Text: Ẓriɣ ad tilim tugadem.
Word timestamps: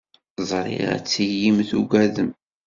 Ẓriɣ 0.49 0.87
ad 0.95 1.05
tilim 1.09 1.57
tugadem. 1.69 2.31